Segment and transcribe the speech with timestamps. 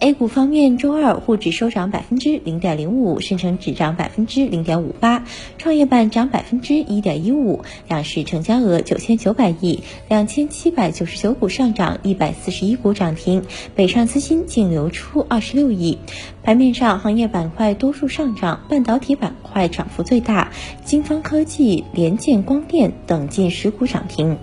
[0.00, 5.24] A 股方面，周二沪指收涨百分之零点零五，深成指涨百分之零点五八，
[5.56, 7.62] 创业板涨百分之一点一五。
[7.88, 13.44] 两市成交额九千九百亿，两千七百九十九股上涨，一百四十一股涨停，
[13.74, 15.96] 北上资金净流出二十六亿。
[16.42, 20.52] 盘面上，行业板块多数上涨，半导体板块涨幅最大，
[20.84, 24.36] 金方科技、联建光电等近十股涨停。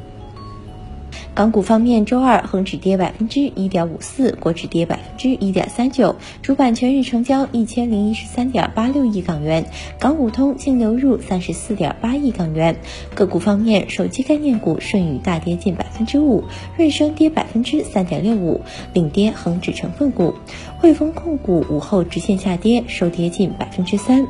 [1.34, 9.66] 港股方面，周二恒指跌百分之一点五四，国指跌百分之一点三九，主板全日成交一千零一十三点八六亿港元，
[9.98, 12.76] 港股通净流入三十四点八亿港元。
[13.16, 16.44] 个股方面，手机概念股舜宇大跌近百分之五，
[16.77, 18.59] 瑞声跌百分之三点六五，
[18.93, 20.34] 领跌恒指成分股。
[20.79, 24.27] 汇丰控股午后直线下跌，收跌近百分之三。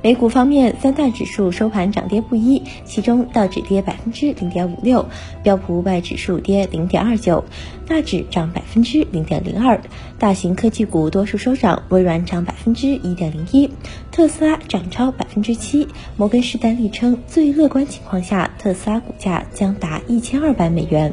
[0.00, 5.04] 美股方面，三大指数收盘涨跌不一，其中道指跌百分之零点五六，
[5.42, 7.44] 标普五百指数跌零点二九，
[7.86, 9.80] 大指涨百分之零点零二。
[10.16, 13.68] 大型科技股多数收涨，微软涨百分之一点零一，
[14.12, 15.88] 特斯拉涨超百分之七。
[16.16, 21.12] 摩根士丹利称，最乐观情况下，特斯拉股价将达一千二百美元。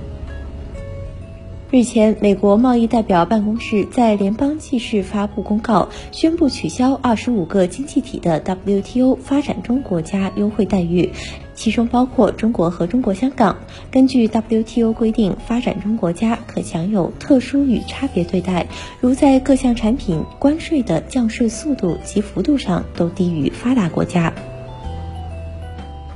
[1.75, 11.09] 日前，美国贸易代表办公室在联邦记事发布公告，宣布取消二十五个经济体的 WTO 发展中国家优惠待遇，
[11.53, 13.57] 其中包括中国和中国香港。
[13.91, 18.67] 根据 WTO 规定，发展中国家可享有特殊与差别对待，
[19.01, 24.31] 如在各项产品关税的降税速度及幅度上都低于发达国家。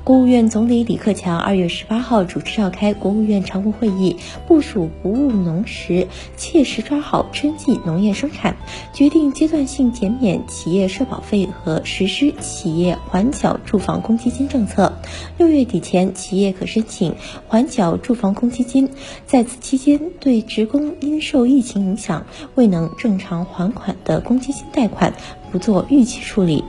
[0.03, 4.16] 国务院总理李克强二月十八号主持召开国务院常务会议，
[4.47, 8.58] 部署不误农时，切实抓好春季农业生产，
[8.92, 14.93] 决定阶段性减免企业社保费和实施企业缓缴住房公积金政策。
[15.37, 17.14] 六月底前，企业可申请
[17.48, 18.89] 缓缴住房公积金。
[19.27, 25.14] 在此期间，对职工因受疫情影响未能正常还款的公积金贷款，
[25.52, 26.64] 不做逾期处理。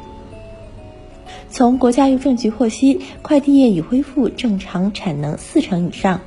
[1.51, 6.21] 从国家邮政局获悉，快递业已恢复正常产能四成以上。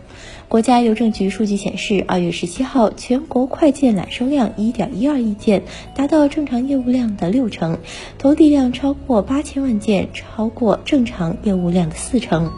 [0.49, 5.63] 国家邮政局数据显示，二月十七号全国快件揽收量一点一二亿件，
[5.95, 7.77] 达到正常业务量的六成；
[8.19, 12.51] 投递量超过八千万件，超过正常业务量的四成。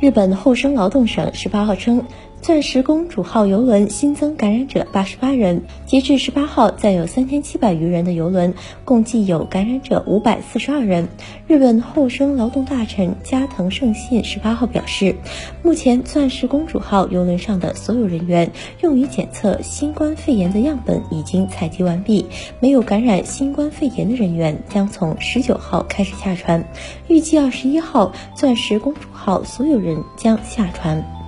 [0.00, 2.04] 日本厚生劳动省十八号称。
[2.42, 11.08] 钻石公主号邮轮新增感染者八十八人，截至十八号，载有三千七百余人的邮轮共计有感染者五百四十二人。
[11.46, 15.14] 日本厚生劳动大臣加藤胜信十八号表示，
[15.62, 18.50] 目前钻石公主号邮轮上的所有人员
[18.80, 22.24] 用于检测新冠肺炎的样本已经采集完毕，
[22.58, 26.64] 没有感染新冠肺炎的人员将从十九号开始下船，
[27.06, 31.19] 预计二十一号钻石公主号所有人将下船。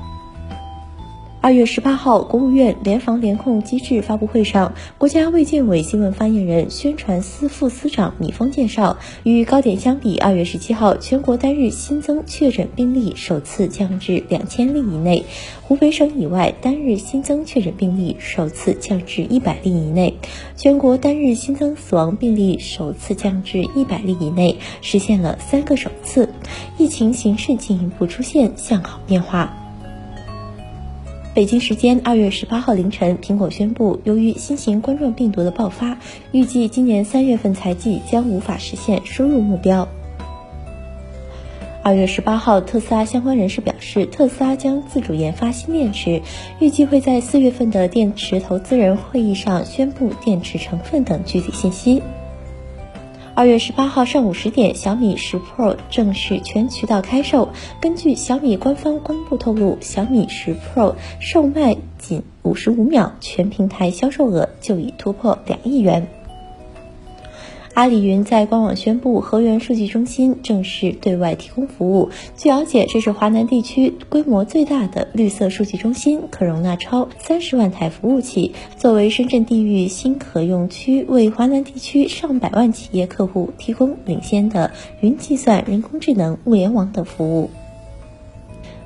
[1.42, 15.24] 二月十八号，国务院联防联控机制发布会上，国家卫健委新闻发言人、宣传司副司长米峰介绍，与高点相比，二月十七号全国单日新增确诊病例首次降至两千例以内，
[15.62, 20.14] 湖北省以外单日新增确诊病例首次降至一百例以内，
[20.56, 26.28] 全国单日新增死亡病例首次降至一百例以内，实现了三个首次，
[26.78, 29.61] 疫情形势进一步出现向好变化。
[31.34, 35.96] 北京时间二月十八号凌晨，苹果宣布，由于新型冠状病毒的爆发，
[36.30, 39.88] 预计今年三月份财季将无法实现收入目标。
[41.82, 46.20] 二月十八号，特斯拉相关人士表示，特斯拉将自主研发新电池，
[46.60, 52.02] 预计会在四月份的电池投资人会议上宣布电池成分等具体信息。
[53.34, 57.48] 二月十八号上午十点，小米十 Pro 正式全渠道开售。
[57.80, 66.08] 根据小米官方公布透露，小米十 Pro 售卖仅五十五秒，全平台销售额就已突破两亿元。
[67.74, 72.10] 阿里云在官网宣布，河源数据中心正式对外提供服务。
[72.36, 84.70] 据了解，这是华南地区规模最大的绿色数据中心，可容纳超三十万台服务器，作为深圳地域新可用区，为华南地区上百万企业客户提供领先的
[85.00, 87.50] 云计算、人工智能、物联网等服务。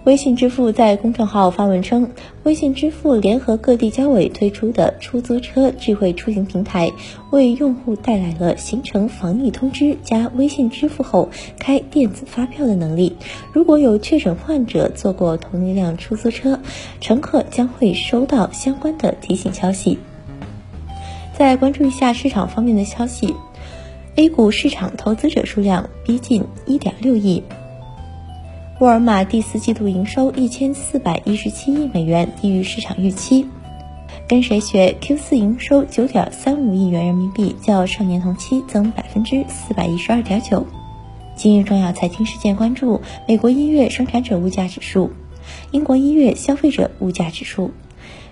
[0.07, 2.13] 微信支付在公众号发文称，
[2.45, 6.93] 微信支付联合各地交委推出的出租车智慧出行平台，
[7.33, 13.17] 为用户带来了形成防疫通知加微信支付后开电子发票的能力。
[13.53, 16.61] 如果有确诊患者坐过同一辆出租车，
[17.01, 19.99] 乘客将会收到相关的提醒消息。
[21.37, 23.35] 再关注一下市场方面的消息
[24.15, 27.43] ，A 股市场投资者数量逼近1.6亿。
[28.79, 33.47] 沃尔玛第四季度营收一千四百一十七亿美元，低于市场预期。
[34.29, 40.67] 跟谁学？Q 四营收九点三五亿元人民币，较上年同期增百分之四百一十二点九。
[41.35, 45.11] 今日重要财经事件关注：美国一月生产者物价指数，
[45.71, 47.71] 英国一月消费者物价指数，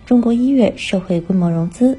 [0.05, 1.99] 中国一月社会规模融资。